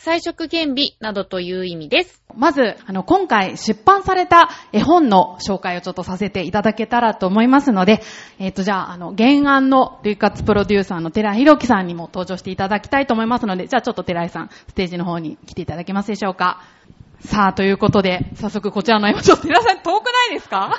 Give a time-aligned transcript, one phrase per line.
[0.00, 2.22] 彩色兼美などという意味です。
[2.36, 8.00] まず、あの、今回出版された絵本の紹介をちょっとさせていただけたらと思いますので、
[8.38, 16.62] えっ、と、じゃあ、あの、原案の類活プロデューサーの寺弘樹さんにも登場していただきたいと思いますので、じゃあちょっと寺井さん、ステージの方に来ていただけますでしょうか。
[17.20, 20.76] さあ、ということで、早速こちらの絵本、ちょっと寺井さん遠くないですか？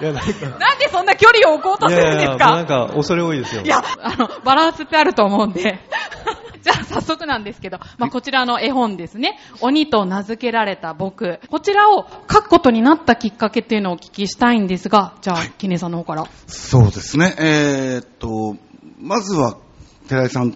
[0.00, 2.50] いや、なんか、なんでそんな距離を置こうとするんですか？
[2.56, 3.62] なんか恐れ多いですよ。
[3.62, 5.78] いや、あの、バランスってあると思うんで。
[6.64, 9.38] じゃあ早速なんですけど、まあ、こちらの絵本ですね。
[9.60, 11.38] 鬼と名付けられた僕。
[11.50, 16.24] こちらを書くことになったきっかけっていうのをお聞きしたいんですが、じゃあ、キネさんの方から。
[16.46, 17.34] そうですね。
[17.38, 18.56] えーっと、
[18.98, 19.58] まずは、
[20.08, 20.54] 寺井さん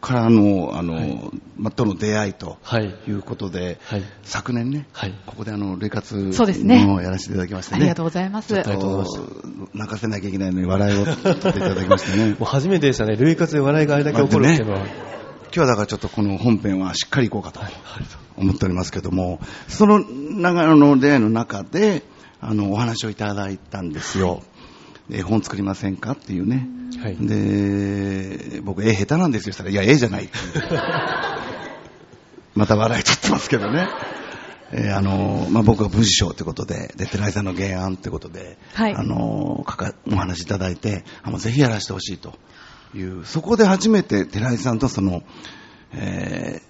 [0.00, 2.94] からの、あの、はいま、との出会いとはい。
[3.08, 4.02] いうことで、はい。
[4.22, 5.14] 昨年ね、はい。
[5.26, 7.80] ここであの、類活のやらせていただきましてね。
[7.80, 8.54] ありがとうございます。
[8.54, 12.38] ありがとうございまし泣かせなきゃいけないのに笑いを取っていただきましてね も。
[12.40, 13.16] う初めてでしたね。
[13.16, 14.78] 類活で笑いがあれだけ起こるっていうのは。
[14.80, 14.86] 今
[15.52, 17.60] 日はだからちょっとこの本編はしっかりいこうかと
[18.36, 22.02] 思っておりますけども、その長野の出会いの中で、
[22.40, 24.42] あの、お話をいただいたんですよ。
[25.10, 26.68] 絵本作りませんかっていうね。
[27.02, 27.16] はい。
[27.16, 29.52] で、僕絵下手なんですよ。
[29.52, 30.64] そしたら、いや、絵じゃないっていう。
[32.54, 33.88] また笑い取ってますけどね。
[34.70, 42.34] えーあのまあ、僕は文章ということで、で、寺井さんの原案ということで、はいあのかかお話いただいて、あもうぜひやらせてほしいと
[42.94, 45.22] いう、そこで初めて寺井さんとその、
[45.92, 46.68] えー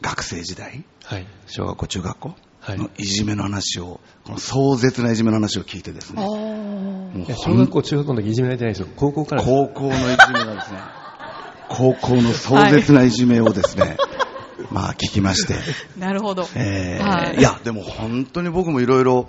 [0.00, 1.26] 学生時代、はい。
[1.46, 8.88] 小学校、中学校はいのいじめの話を、この壮絶ないじめの話を聞いてですね、もういや小学校、中学校の時いじめられてないですよ。
[8.96, 9.36] 高校か？
[9.36, 9.42] ら。
[9.42, 9.98] 高校のいじ
[10.32, 10.78] めがですね、
[11.68, 13.96] 高校の壮絶ないじめをですね、
[14.70, 15.54] まあ聞きまして、
[15.98, 16.48] なるほど。
[16.54, 17.38] えーはい。
[17.38, 19.28] い、や、でも本当に僕もいろいろ、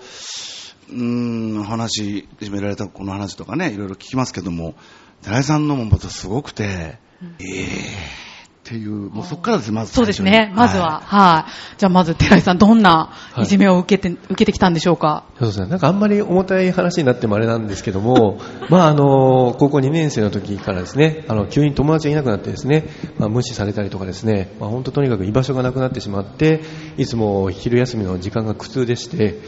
[0.90, 4.76] うーん、話、いじめられた子の話とかね、いろいろ聞きますけども、
[5.24, 6.98] 寺井さんのもまたすごくて、
[7.40, 8.27] えー
[8.68, 10.52] っていう、もうそこからです、まずそうですね。
[10.54, 11.52] まずは、ははい。
[11.78, 15.24] じゃあまず、寺井さん、どんないじめを受けて、受けてきたんでしょうか？
[15.40, 15.68] そうですね。
[15.68, 26.62] なんかあんまり重たい話になってもあれなんですけども、 まああの、高校2年生の時からですね、あの、急に友達がいなくなってですね、まあ無視されたりとかですね、まあ本当とにかく居場所がなくなってしまって、
[26.98, 29.40] いつも昼休みの時間が苦痛でして、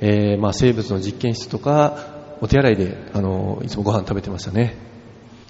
[0.00, 1.96] えーまあ生物の実験室とか、
[2.40, 4.87] お手洗いで、あの、いつもご飯食べてましたね。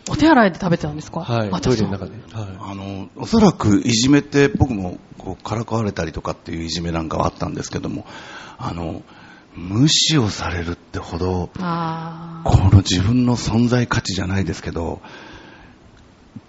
[0.08, 1.20] お手洗いで食べてたんですか？
[1.20, 1.48] はい。
[1.52, 2.12] あトイレの中で。
[2.12, 2.16] で。
[2.34, 2.48] はい。
[2.60, 8.06] あの、おそらくいじめって僕もこうからかわれたりとかっていういじめなんかはあったんですけども、
[8.58, 9.02] あの、
[9.54, 15.00] 無視をされるってほど、この自分の存在価値じゃないですけど、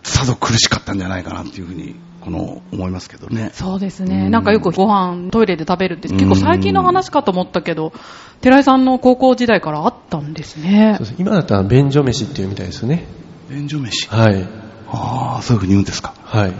[0.03, 3.49] さぞ苦しかったんじゃないかなっていうふうに、この、思いますけどね。
[3.53, 4.25] そうですね。
[4.25, 7.93] うんなんかよくご飯トイレで食べるってうん結構最近の話かと思ったけど、
[8.41, 11.07] 寺井さんの高校時代からあったんですねそう。
[11.07, 13.05] です今だったら便所飯っていうみたいですよね。
[13.49, 14.07] 便所飯。
[14.09, 14.47] はい。
[14.91, 16.13] ああ、そういうふうに言うんですか。
[16.23, 16.53] はい。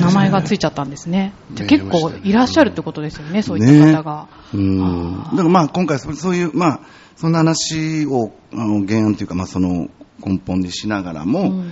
[0.00, 1.32] 名前がついちゃったんですね。
[1.52, 4.28] じゃ結構いらっしゃるってことですよね、そういった方が。
[4.52, 5.22] うん。
[5.24, 6.80] だからまあ今回そそういう、まあ、
[7.16, 9.88] そんな話を、あの、原案というか、まあその
[10.24, 11.70] 根本にしながらも、うん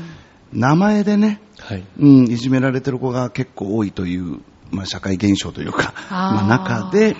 [0.52, 1.84] 名前でね、はい。
[1.98, 4.40] うん、いじめられてる子が結構多いという、
[4.70, 7.16] まあ社会現象というか、まあ中で、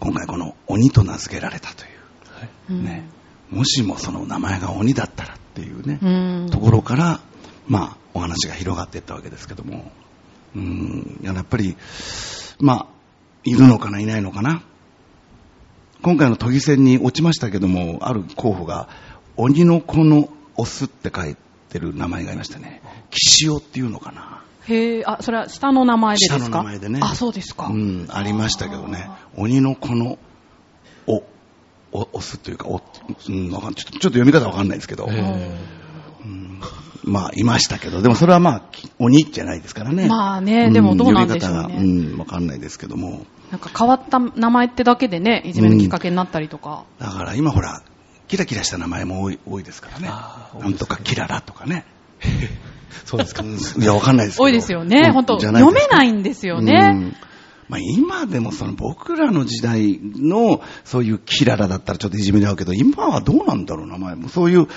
[0.00, 2.50] 今回この鬼と名付けられたといはい。
[2.70, 3.08] うんう、ね、
[3.50, 6.08] もしもその名前が鬼だったらっていうね、う
[6.46, 7.20] んところから、
[7.68, 9.92] まあ、お話が広がっていったわけですけども、
[10.56, 11.76] うん、やっぱり、
[12.58, 12.86] まあ、
[13.44, 14.62] いるのかな、いないのかな。
[16.02, 18.88] 今回の都議選に落ちましたけども、ある候補が、
[19.36, 21.36] 鬼の子のオスって書い
[21.68, 22.82] てる名前がいましたね。
[23.10, 24.42] 岸尾っていうのかな。
[24.66, 26.38] へえ、あ、それは下の名前でですか？
[26.38, 27.66] 下の名前でねあ、そうですか。
[27.66, 30.18] うん、ありましたけどね、鬼の子の、お、
[31.94, 32.82] お、オスというか、お、
[33.28, 35.56] うん、わかんちょっと、ちょっと読み方わかんないですけど、え
[36.24, 36.60] うん
[37.04, 40.08] まあ、いましたけど、でもそれはまあ、き鬼じゃないですからね。
[40.08, 43.26] まあねでもどうなんでしょうねうん、わかんないですけども。
[43.50, 46.84] なんか変わった名前ってだけでね、いじめのきっかけになったりとか。
[46.98, 47.82] だから今ほら、
[48.26, 50.08] キラキラした名前も多い多いですからね。
[50.08, 51.84] なんとかキララとかね。
[52.20, 52.48] ー
[53.04, 53.42] そうですか。
[53.42, 54.44] うんいや、わかんないですけど。
[54.44, 55.04] 多いですよね。
[55.06, 57.12] うん本当読めないんですようね。
[57.68, 64.28] んまあ、今でもその僕らの時代のそういうキララだったらちょっといじめに合うけど、今はどうなんだろう、名前も。
[64.28, 64.68] そういう、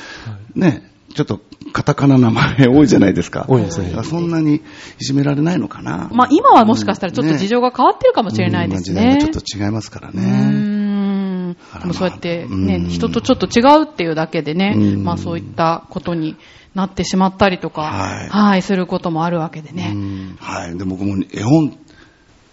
[0.55, 1.41] ね、ちょっと
[1.73, 3.45] カタカナ名前多いじゃないですか。
[3.47, 4.61] 多いですねそんなにい
[4.99, 6.09] じめられないのかな。
[6.13, 9.01] まあ今はもしかしたらちょっと事情が変わってるかもしれないですね。
[9.01, 11.55] うんまあ時代がちょっと違いますからね。
[11.79, 16.35] でもそうやってまあね、うん人とちょっと違うっていうだけでね、うんまあそういったことに
[16.75, 19.91] なってしまったりとか、はいはい、することもあるわけでね。
[19.95, 20.77] うんはい。
[20.77, 21.77] で、僕も絵本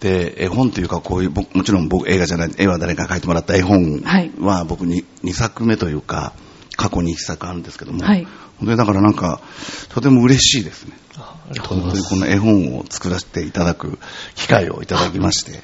[0.04, 6.34] って、絵本というかこういう、僕もちろん僕映画じゃない、絵は誰か描いてもらった絵本はいは僕に2作目というか、
[6.76, 9.40] 過去に1作あるんですけども、はい本当にだからなんか、
[9.88, 10.96] とても嬉しいですね。
[11.18, 12.08] ありがとうございます。
[12.10, 13.98] 本当にこの絵本を作らせていただく
[14.36, 15.60] 機会をいただきまして、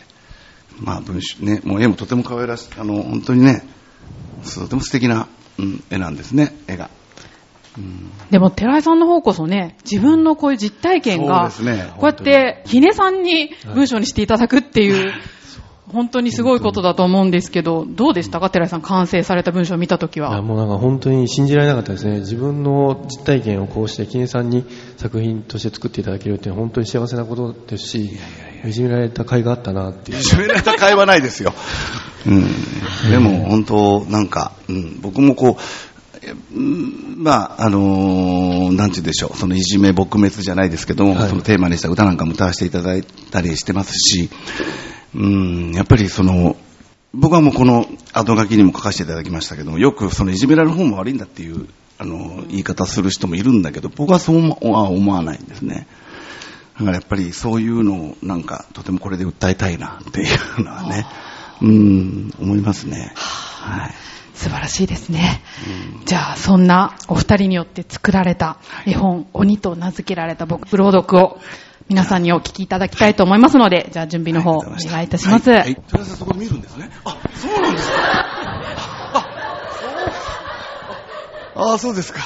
[0.77, 3.65] まあ文章ね、もう絵もとても可愛らしい、あの、本当にね、
[4.43, 5.29] とても素敵な、
[5.59, 6.91] うん、絵なんですね、絵が。
[7.79, 15.13] うんでも、寺井さんの方こそね、自分のこういう実体験が、ねこうやって、ひねさんに文章にしていただくっていう、
[15.93, 18.49] 本当にすごいことだと思うんですけど、どうでしたか？
[18.49, 20.43] 寺井さん、完成された文章を見たときいやは。
[20.43, 22.21] もうなんか本当に信じられなかったですね。
[22.21, 24.65] 自分の実体験をこうして、キネさんに
[24.97, 28.11] 作品として作っていただけるっていうのは本当に幸せなことですし、
[28.65, 30.19] いじめられた甲斐があったなっていう。
[30.19, 31.53] いじめられた会話ないですよ。
[32.25, 32.45] うん。
[33.11, 35.63] でも本当、なんか、うん、僕もこう、
[37.17, 44.31] まあ、あのーなんて言うんでしょう、そのいじめ撲滅じゃないですけども、はいそのテーマにした歌なんかも歌わせていただいたりしてますし、
[45.15, 46.57] うん、やっぱりその、
[47.13, 51.67] 僕はもうこの後書きにも書かせていただきましたけども、よくそのいじめられる方も悪いんだっていう、
[51.99, 55.87] あの、言い方する人もいるんだけど、僕はそうは思わないんですね。
[56.79, 60.25] だからやっぱりそういうのをなんかとてもこれで訴えたいなってい
[60.59, 61.07] うのはね、
[61.61, 63.13] うん、思いますね。
[63.17, 63.50] は
[63.89, 63.95] い。
[64.35, 65.43] 素晴らしいですね。
[66.07, 71.39] じゃあ、そんなお二人によって作られた絵本、鬼と名付けられた僕、朗読を
[71.89, 75.51] 皆さんにお聞きいただきたいと思いますので、じゃあ準備の方、お願いいたします。
[75.51, 75.61] はい。
[75.61, 76.91] はい、とりあえずそこで見るんですね。
[77.05, 77.95] あ、そうなんですか。
[79.13, 79.27] あ、
[81.55, 82.21] そうあ、そうですか。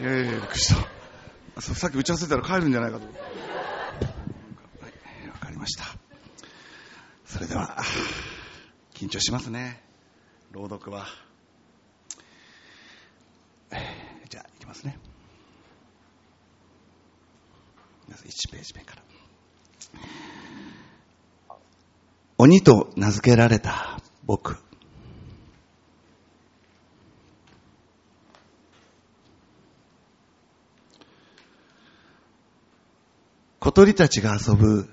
[0.00, 1.60] いやいやびっくりした。
[1.60, 3.20] さっき打ち合わせたら帰るんじゃないかと思って。
[3.20, 3.26] は
[5.24, 5.84] い、わかりました。
[7.26, 7.76] それでは、
[8.94, 9.87] 緊張しますね。
[10.52, 11.06] 朗読は。
[14.30, 14.98] じゃあ、いきますね。
[18.08, 19.02] まず1ページ目から。
[22.38, 24.56] 鬼と名付けられた僕。
[33.58, 34.88] 小鳥たちが遊ぶ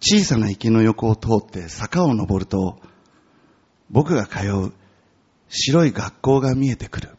[0.00, 2.78] 小さな池の横を通って坂を登ると、
[3.90, 4.72] 僕が通う
[5.48, 7.10] 白い学校が見えてくる。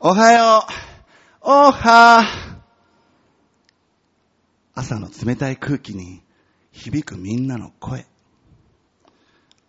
[0.00, 0.84] おはよう。
[1.46, 2.22] おは
[4.74, 6.22] 朝の冷たい空気に
[6.72, 8.06] 響くみんなの声。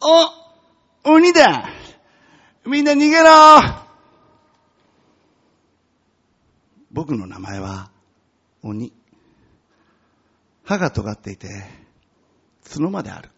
[0.02, 1.70] お鬼だ
[2.66, 3.30] みんな逃げろ
[6.92, 7.92] 僕の名前は
[8.64, 8.94] 鬼。
[10.66, 11.48] 歯が尖っていて、
[12.70, 13.30] 角まである。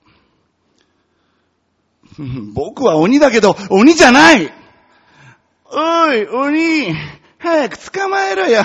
[2.53, 4.51] 僕は鬼だけど、鬼じゃない
[5.65, 6.95] おい、鬼
[7.37, 8.63] 早く捕まえろよ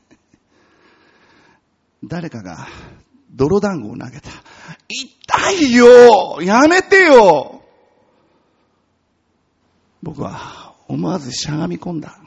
[2.02, 2.66] 誰かが
[3.30, 4.30] 泥団子を投げた。
[4.88, 7.62] 痛いよやめてよ
[10.02, 12.18] 僕は思わずしゃがみ込んだ。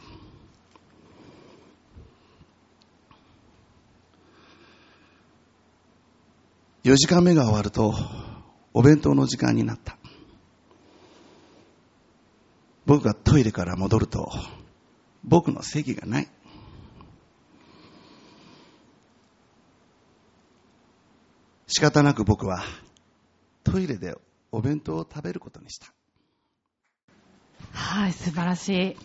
[6.84, 7.94] 4時間目が終わると、
[8.74, 9.98] お弁当の時間になった。
[12.86, 14.30] 僕がトイレから戻ると、
[15.24, 16.28] 僕の席がない。
[21.68, 22.64] 仕方なく僕は
[23.64, 24.16] トイレで
[24.52, 25.88] お弁当を食べることにした。
[27.72, 28.98] はい、素晴らしい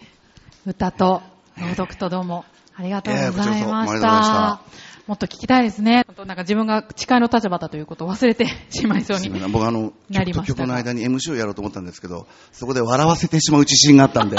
[0.66, 1.22] 歌と
[1.56, 2.44] 朗読とどうも
[2.74, 4.62] ありがとうございましたま。
[5.08, 6.04] もっと聞きたいですね。
[6.06, 10.58] 本当なんか自分が誓いの立場だということを忘れてしまいそうに僕あの、なりましたが。
[10.58, 14.36] 曲の間に MC をやろうと思ったんですけど、そこで笑わせてしまう自信があったんで、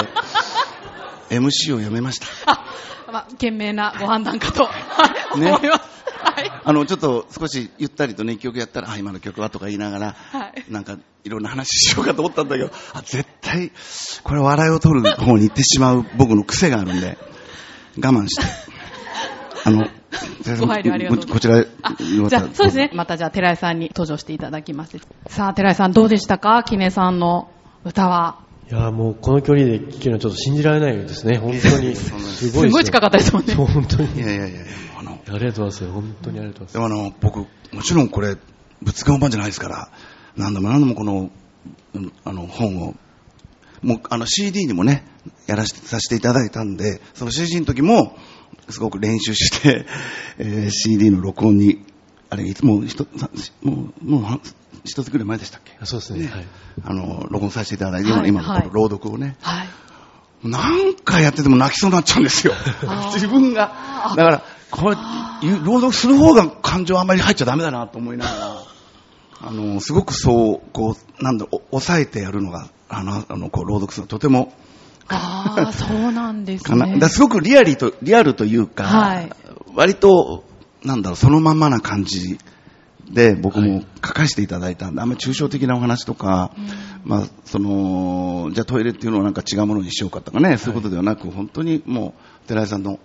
[1.32, 2.28] MC をやめました。
[2.46, 2.66] あ、
[3.12, 4.70] まあ、賢明なご判断かと、
[5.34, 5.64] 思います。
[5.64, 6.52] はい。
[6.64, 13.72] あの、ちょっと少しゆったりとね、一曲やったら、あ、今の曲はとか言いながら、はいなんかいろんな話しようかと思ったんだけど、あ、絶対、
[14.24, 17.18] これ笑いを取る方に行ってしまう僕の癖があるんで、
[17.98, 18.44] 我慢して。
[19.66, 19.88] あの、
[20.60, 22.92] ご配慮ありがとうございますこちら、じゃあ、そうですね。
[22.94, 24.98] またじゃあ、寺井さんに登場していただきます。
[25.28, 26.64] さあ、寺井さんどうでしたか？
[26.64, 27.50] キネさんの
[27.86, 28.40] 歌は。
[28.72, 31.38] いやもうこの距離で聞けるのはちょっと信じられないですね。
[31.38, 31.96] 本当に。
[31.96, 34.16] すごい近かったですもんね本当に。
[34.16, 34.60] いやいやいやいや、
[35.00, 35.92] あの、ありがとうございますよ。
[35.92, 37.48] 本当にありがとうございでもあの、僕、も
[37.84, 38.38] ちろんこれ、
[38.82, 39.90] 物販版じゃないですから、
[40.38, 41.32] 何度も何度もこの、
[41.96, 42.96] うんあの、本を、
[43.82, 45.06] もう、あの、CD にもね、
[45.48, 48.16] やらせて、させていただいたんで、その CD の時も、
[48.74, 49.86] すごく練習して、
[50.38, 51.84] えー CD の録音に
[52.30, 53.08] あれ、いつも一つ、
[53.64, 54.42] もう、もう半、
[54.86, 55.78] 一つぐらい前でしたっけ？
[55.86, 56.28] そうですね。
[56.28, 56.46] はい。
[56.84, 59.68] あの、録音させていただいて、はい今のこはいの朗読をね、はい。
[60.44, 62.54] 何回やってても泣きそうになっちゃうんですよ。
[63.14, 64.14] 自分が。
[64.16, 64.96] だから、これ、
[65.64, 68.64] 朗読する方が感情あんまり入っちゃダメだなと思いながら、
[69.42, 74.54] あの、すごくそう、こう、なんだろう、お抑えてやるのが、あの、あの、こう、朗読するのとても、
[75.10, 76.86] ああ、そうなんですかな。
[76.86, 77.10] だねから。
[77.10, 79.30] すごくリアリと、リアルというか、はい。
[79.76, 80.44] 割と、
[80.84, 82.38] なんだろう、そのまんまな感じ
[83.10, 86.52] で、僕も書かせていただいたんで、あんまり抽象的なお話とか、
[87.04, 92.14] まあ、その、じゃあトイレっていうのをなんか違うものにしようかとかね、そういうことではなく、本当にも
[92.46, 93.00] う、寺井さんの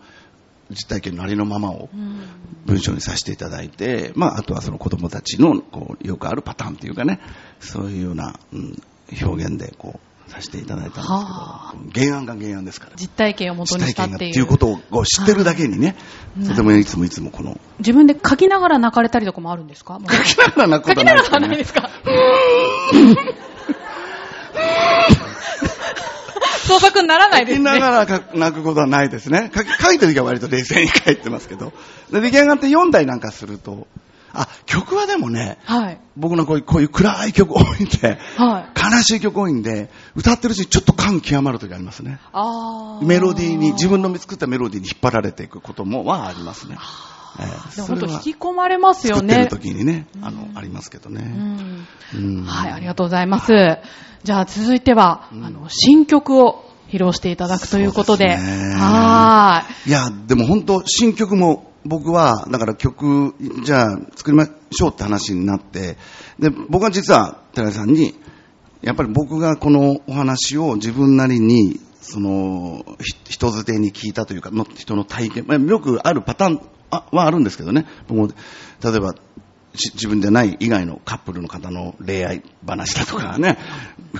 [0.71, 2.21] 実体験のありのままをうん。
[2.67, 7.21] 文章にさせていただいて、まあ、あとはその子供たちの、こう、よくあるパターンっていうかね、
[7.61, 8.83] そういうような、うん、
[9.23, 12.93] 表現で、こう、させていただいたんですはけど、原案が原案ですから。
[12.97, 14.47] 実体験を元にしたっていう。
[14.47, 15.97] ことを知ってるだけにね、
[16.39, 20.01] はいとてもいつもいつもこの、自分で書きながら泣かれたりとかもあるんですか？
[20.05, 21.91] 書きながら泣くことはないがですよねらはないですか
[26.67, 27.65] 創作にならない書きですね。
[27.65, 29.51] ながら泣くことはないですね。
[29.55, 31.73] 書き書いてる時は割と冷静に書いてますけど。
[32.11, 33.87] で出来上がって読んだりなんかすると、
[34.35, 36.01] あ、曲はでもね、はい。
[36.17, 38.95] 僕のこういうこういう暗い曲多いんで、はい。
[38.97, 42.19] 悲しい曲多いんで、歌ってるうちにちょっと感極まる時ありますね。
[43.03, 46.77] メロディーに、自分の作ったメロディーに引っ張られていくこともはありますね。
[47.41, 49.63] ええでも本当引き込まれますよね作ってる。
[49.63, 51.35] 時にね、あの、ありますけどうね。
[52.47, 53.53] はい、ありがとうございます。
[54.23, 58.37] じゃあ続いては、あの、新曲を披露していただくということで。
[58.37, 59.91] はーい。
[59.91, 65.97] いや、でも本当、新曲も僕は、だから曲、じゃあ作りましょうって話になって、
[66.39, 68.15] で、僕は実は寺井さんに、
[68.83, 72.85] やっぱり僕がこのお話を自分なりに、その、
[73.25, 76.61] 人づてに聞いたというか、の人の体験、よくあるパターン
[76.91, 79.15] はあるんですけどね、僕も、例えば、
[79.75, 83.59] 自分でない以外のカップルの方の恋愛話だとかね、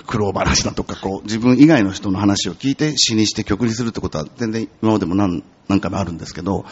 [0.05, 6.65] 苦労話だとか、こう、自分以外の人の話を聞いて詩にして曲にするってことは全然今までも何何回もあるんですけど、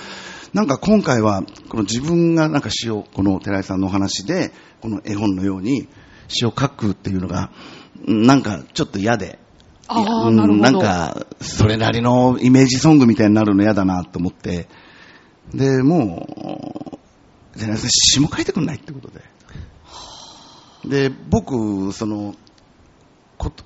[0.53, 5.87] なんか今回は、この自分がなんか詩を、この寺井さんのお話で、この絵本のように
[6.27, 9.39] 詩を書くっていうのが、うんなんかちょっと嫌で、
[9.87, 10.63] あなるほど。
[10.63, 14.67] なんか、それなりのイメージソングみたいになるの嫌だなと思って、
[15.53, 16.52] で、もう、
[17.55, 19.21] じゃあ、詩も書いてくんないってことで。
[20.85, 22.35] で、僕、その、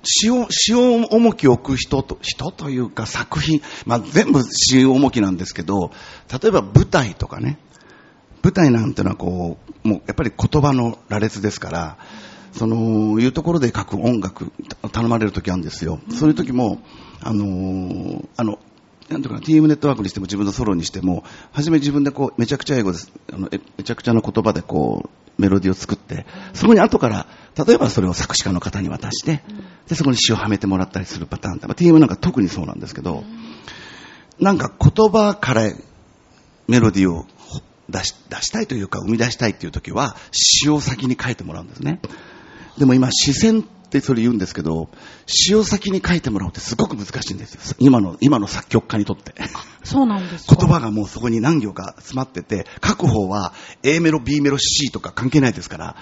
[0.04, 5.92] 詩を、詩を重きを置く人と、人というか作品、まあ全部詩を重きなんですけど、
[6.32, 7.60] 例えば舞台とかね、
[8.44, 11.98] 舞台なんてのはこう、もうやっぱり言葉の羅列ですから、
[12.54, 14.52] その、いうところで書く音楽、
[14.92, 16.00] 頼まれる時あるんですよ。
[16.10, 16.82] そういう時も、
[17.22, 18.60] あのあの、
[19.10, 23.12] なんていうか、TM ネットワークにしても自分のソロにしても、初め自分でこう、めちゃくちゃ英語です。
[23.32, 27.28] あの、めちゃくちゃな言葉でこう、メロディーを作って、そこに後から、
[27.66, 29.44] 例えばそれを作詞家の方に渡して、
[29.88, 33.24] で、そこに詩をはめてもらったりするパターンって、まあ、TM なんか特にそうなんですけど、
[34.40, 35.72] なんか言葉から
[36.68, 37.26] メロディーを
[37.90, 42.02] 出し出したいというか生み出したいっていう時は詩を先に書いてもらうんですね。
[42.78, 44.90] でも今視線ってそれ言うんですけど、
[45.26, 47.76] 詩を先に書いてもらうってすごく難しいんですよ。
[47.80, 49.34] 今の、今の作曲家にとって。
[49.84, 50.56] そうなんですか。
[50.60, 53.54] 言葉がもうそこに何行か詰まってて、書く方は
[53.84, 55.96] A メロ、B メロ、C とか関係ないですから、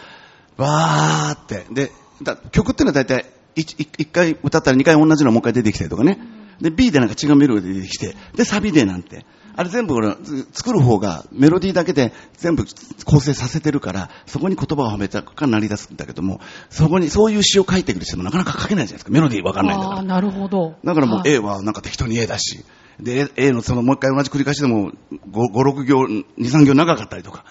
[0.57, 1.67] わーって。
[1.71, 1.91] で、
[2.23, 3.25] だ曲っていうのは大体
[3.55, 6.17] 1回歌ったら2回同じのもう一回出てきたりとかね。
[6.59, 9.25] で、B でなんか違うメロディー出てきて、で、サビでなんて。
[9.57, 12.65] あれ全部俺、ず作る方がメロディーだけで全部
[13.05, 19.11] 構成させてるから、そこに言葉をはめたから成り立つんだけども、そこにそういう詩を書いてくる人もなかなか書けないじゃないですか。
[19.11, 20.03] メロディーわかんないんだからああ、。
[20.03, 20.75] なるほど。
[20.83, 22.65] だからもうはい A はなんか適当に A だし、
[22.99, 24.95] で、A のそのもう一回同じ繰り返しでも5、
[25.31, 27.45] 5 6行、2、3行長かったりとか、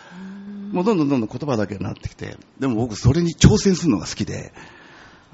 [0.73, 4.53] もうどんどんどんどん言葉だけになってきて、でも僕それに挑戦するのが好きで、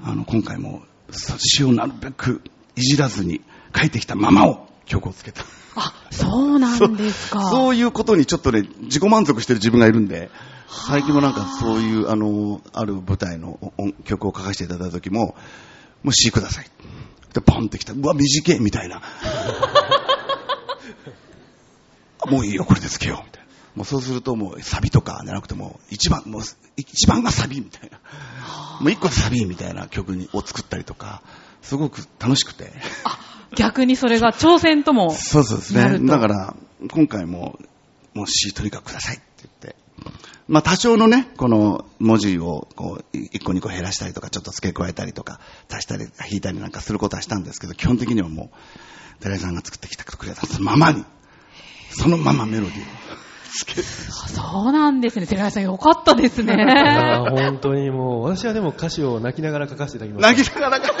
[0.03, 2.41] あの、今回もそ詩をなるべく
[2.75, 3.41] いじらずに
[3.75, 5.43] 書いてきたままを曲をつけた。
[5.75, 7.49] あ、そうなんですか。
[7.49, 10.29] そういうことにちょっとね、自己満足してる自分がいるんで、
[10.67, 15.35] 最近もなんかそういう、あの、ある舞台の音曲を書かせていただいた時も、
[16.03, 16.65] もう詩ください。
[17.33, 17.93] で、ポンってきた。
[17.93, 19.01] うわ、短いみたいな。
[22.27, 23.49] もういいよ、これでつけよう、みたいな。
[23.75, 26.41] もうそうするともうサビとかじゃなくても、一番、もう
[26.75, 27.99] 一番がサビみたいな。
[28.81, 31.21] もう一個サビみたいな曲にを作ったりとか、
[31.61, 32.71] すごく楽しくて。
[33.55, 35.11] 逆にそれが挑戦とも。
[35.11, 35.81] そうそうですね。
[35.81, 36.55] なるとだから、
[36.89, 37.59] 今回も、
[38.13, 39.75] もう詩とにかくくださいって言って。
[40.47, 45.39] まあ多少のね、この文字をこう、一個二個減らしたりとか、ちょっと付け加えたりとか、
[45.69, 48.51] 足したり引いたりなんかすることはしたんですけど、基本的にはも
[49.19, 51.05] う、寺井さんが作ってきてくれたそのままに、
[51.91, 52.85] そのままメロディーを。
[53.53, 55.27] そうなんですね。
[55.27, 56.55] 寺井さんよかったですね。
[56.55, 60.43] いや本当にもう、私はでも歌詞を泣きながら書かせていただきました。
[60.43, 60.93] 泣きながらか、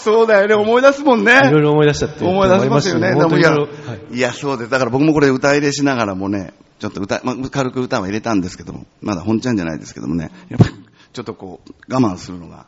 [0.00, 1.38] そうだよね、思い出すもんね。
[1.44, 2.24] いろいろ思い出しちゃって。
[2.24, 3.12] 思い出しますよね。
[3.12, 4.70] 思いまでもいやいろいろはいいや、そうです。
[4.70, 10.74] だから僕もこれ歌入れしながらもね、ちょっと歌、まあ、軽く歌は入れたんですけども、まだ本ちゃんじゃないですけどもね、やっぱり
[11.12, 12.66] ちょっとこう、我慢するのが、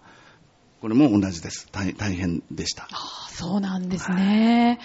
[0.81, 1.69] これも同じです。
[1.73, 2.89] 大大変でした。
[2.91, 4.81] あそうなんですね。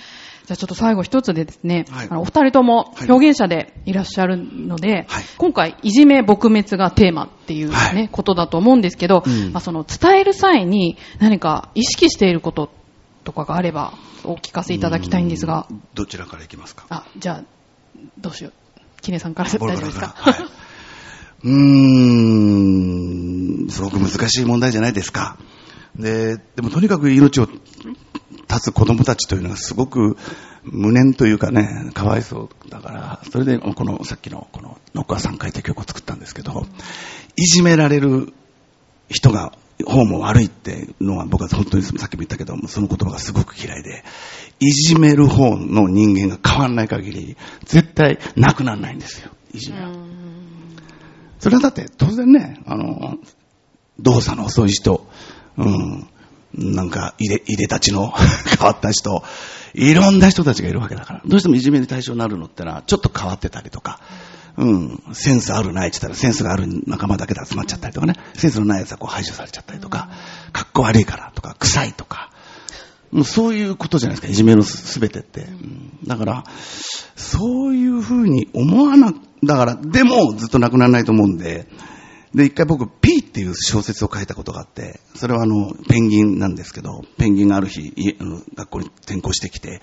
[0.48, 2.08] じゃあちょっと最後一つでですね、はい。
[2.10, 3.12] あのお二人ともはい。
[3.12, 5.24] 表現者でいらっしゃるので、はい。
[5.38, 8.08] 今回、いじめ撲滅がテーマっていうね、はい。
[8.10, 9.52] ことだと思うんですけど、うん。
[9.52, 12.70] まあ、その伝える際に何か意識していること
[13.26, 13.92] とかがあれば
[14.24, 15.68] お聞かせいただきたいんですが。
[15.70, 15.84] う、ん。
[15.94, 16.86] どちらからいきますか？
[16.90, 18.54] あ、じゃあ、どうしよう。
[19.02, 20.14] キネさんから大丈夫ですか？
[20.16, 20.36] はい。
[21.44, 21.52] うー
[23.66, 25.38] ん、すごく難しい問題じゃないですか。
[25.96, 27.50] で、でもとにかく命を
[28.48, 30.18] 絶つ子供たちというのがすごく
[30.64, 36.66] 無念というかね、かわいそうだから、それでこのさっきのこのノックは3回って曲を作ったんですけど、
[37.36, 38.34] いじめられる
[39.10, 39.54] 人が
[39.86, 44.04] 方も悪いっていうのは僕は本当にさっきも言ったけど、その言葉がすごく嫌いで、
[44.60, 49.92] いじめる方の人間が変わらない限り、絶対なくならないんですよ、いじめは。
[51.40, 53.18] それはだって当然ね、あの、
[54.00, 55.08] 動作の遅い人、
[55.58, 56.08] うん、
[56.54, 58.12] なんか、いで、いでたちの
[58.58, 59.24] 変わった人、
[59.74, 64.00] いろんな人たちがいるわけだから、どうしてもいじめに対象になるのってのは、ちょっと変わってたりとか、
[64.58, 70.10] うん、センスあるないって言ったら、センスがある仲間だけで集まっちゃったりとかね、センスのない奴はこう排除されちゃったりとか、
[70.52, 72.32] かっこ悪いからとか、臭いとか、
[73.12, 75.42] もうそういうことじゃないですか、いじめのすべてって。
[75.42, 76.00] うん。
[76.06, 76.44] だから、
[77.16, 79.14] そういうふうに思わな、
[79.44, 81.68] だから、でもずっとなくならないと思うんで、
[82.34, 87.94] で、一回僕、P っていう小説を書いたことがあって、それはあの、ペンギンなんですけど、ペンギンがある日、
[88.54, 89.82] 学校に転校してきて、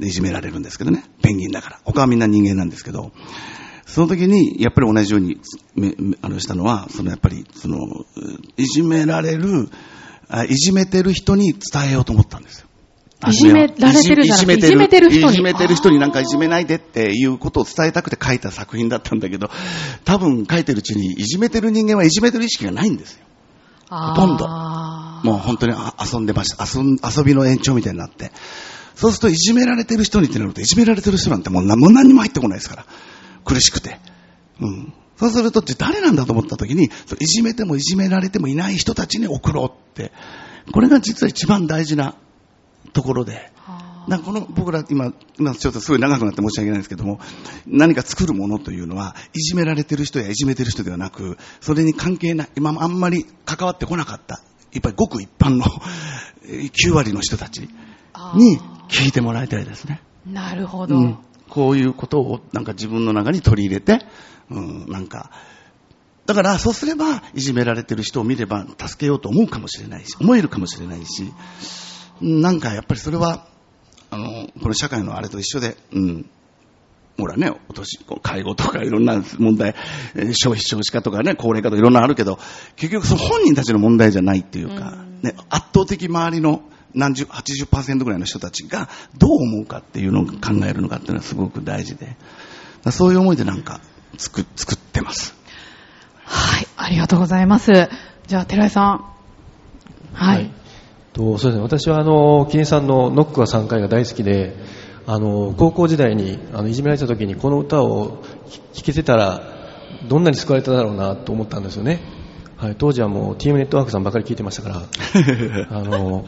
[0.00, 1.80] いじめられるんですけどね、ペンギンだから。
[1.84, 3.12] 他はみんな人間なんですけど、
[3.86, 5.40] その時に、やっぱり同じように、
[6.20, 7.78] あの、したのは、そのやっぱり、その、
[8.56, 9.68] いじめられる、
[10.48, 12.66] いじめてる人に伝えようと思ったんですよ。
[13.28, 19.50] いじめられてるじゃなくていじめてる人にいじめてる人になんかいじめないでっていうことを伝えたくて書いた作品だったんだけど、
[20.04, 23.24] 多分書いてるうちにいじめてる人間はいじめてる意識がないんですよ。
[23.88, 26.64] ほとんどももう本当にあ遊んでました。
[26.64, 28.32] 遊ん遊びの延長みたいになって。
[28.94, 32.86] そうするといじめられてる人にってなると、いじめられてる人なんてもう何も何にも入ってこないですから。
[33.44, 33.98] 苦しくて。
[34.60, 34.92] うん。
[35.16, 40.12] そうすると、誰なんだと思った時に、いじめてもいじめられてもいない人たちに送ろうって。
[40.72, 42.16] これが実は一番大事な
[42.96, 43.52] ところで。
[44.08, 47.20] なんかこの僕ら今、今ちょっとすごい長くなって申し訳ないんですけども、
[47.66, 54.40] 何か作るものというのは、いじめられてる人やいじめてる人ではなく、それに関係ない、今あんまり関わってこなかった、
[54.72, 55.64] やっぱりごく一般の
[56.44, 60.00] えー9割の人たちに聞いてもらいたいですね。
[60.24, 60.96] なるほど。
[60.96, 64.06] うん、こういうことをなんか自分の中に取り入れて、
[64.50, 65.30] うん、なんか、
[66.26, 71.32] だからそうすれば、いじめられてる人を見れば助けようと思うかもしれないし、思えるかもしれないし、
[72.20, 73.46] なんかやっぱりそれは、
[74.10, 76.30] あの、この社会のあれと一緒で、うん。
[77.18, 79.74] ほらね、お年、こう介護とかいろんな問題、
[80.14, 82.38] えー消費少子化とかね、高齢化とかいろんなのあるけど、
[82.76, 86.62] 結局その本人たちの問題じゃないっていうか、ね、圧倒的周りの
[86.94, 90.32] 何十、80%ぐらいの人たちがどう思うかっていうのを考
[90.66, 92.16] えるのかっていうのはすごく大事で、
[92.90, 93.80] そういう思いでなんか
[94.18, 95.34] 作、作ってます。
[96.24, 97.88] はい、ありがとうございます。
[98.26, 99.04] じゃあ、寺井さん。
[100.12, 100.50] はい。
[101.16, 104.54] とそうですね、私はあの、キネさんのノックは3回が大好きで、
[105.06, 108.22] あの、高校時代にあのいじめられた時にこの歌を
[108.74, 109.40] 聴けてたら、
[110.08, 112.00] どんなに救われただろうなと思ったんですよね。
[112.58, 114.82] はい、当時はもう TM ネットワークさんばかり聞いてましたから、
[115.78, 116.26] あの、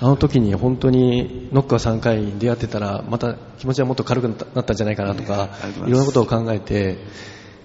[0.00, 5.48] あの時に本当にノックは3回に出会ってたら、また気持ちはもっと軽くなったんじゃないかなとか、
[5.84, 6.98] いろんなことを考えて、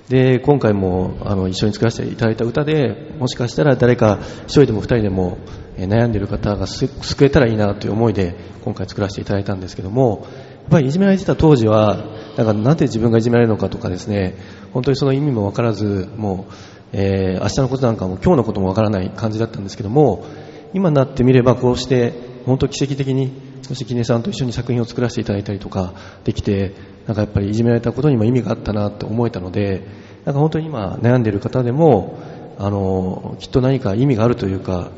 [0.09, 10.27] で、今回もあの一緒に作らせていただいた歌で、もしかしたら誰か一人でも二人でもえー悩んでいる方が救えたらいいなという思いで今回作らせていただいたんですけども、
[10.63, 11.97] やっぱりいじめられてた当時は、
[12.37, 14.35] なんかなんで自分がいじめられるのかとかですね、
[14.71, 16.53] 本当にその意味もわからず、もう、
[16.93, 20.25] えー明日のことなんかも今日のこともわからない感じだったんですけども、
[20.73, 22.13] 今になってみればこうして、
[22.45, 23.31] 本当奇跡的に、
[23.61, 26.73] そしてキネさんと一緒に作品を作らせていただいたりとかできて、
[27.07, 29.85] なんかやっぱりいじめられたことにも意味があったなって思えたので、
[30.25, 32.19] なんか本当に今悩んでいる方でも、
[32.57, 34.91] あの、きっと何か意味があるというか、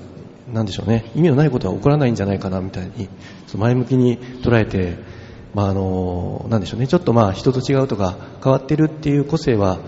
[0.51, 3.09] なんでしょうね、意味のないことは起こらないんじゃないかなみたいに、
[3.55, 4.97] 前向きに捉えて、
[5.53, 9.79] まああの、なんでしょうね、ちょっとまあ人と違うとか変わってるっていう個性は、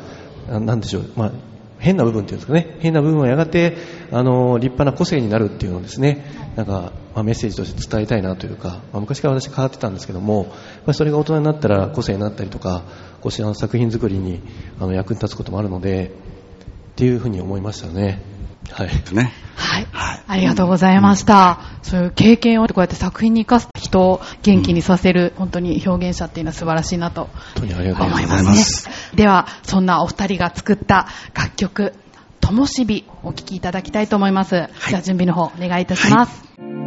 [0.47, 1.31] なんでしょう、まあ
[1.79, 3.77] 変な部分っていうんですかね、変な部分はやがて、
[4.11, 10.45] あの、立派な個性になるっていうのをですね、なんかまあ、メッセージとして伝えたいなというか、まあ、昔から私変わってたんですけども、
[10.85, 12.83] まあ、それが大人になったら個性になったりとか、
[13.21, 14.39] こうしあの作品作りに
[14.79, 16.11] あの役に立つこともあるので、
[16.91, 18.37] っていうふうに思いましたね。
[18.71, 18.87] はい。
[19.13, 19.33] ね。
[19.55, 19.87] はい。
[19.91, 21.59] はいありがとうございました。
[21.81, 28.89] そういう経験をこうやって作品に生かす人を元気にさせる、本当に表現者っていうのは素晴らしいなと本当にありがとうござい思いまますす。
[28.89, 28.93] ね。
[29.15, 31.93] では、そんなお二人が作った楽曲、
[32.41, 34.69] ともしびお聴きいただきたいと思います。
[34.89, 36.87] じゃあ準備の方お願いいたします。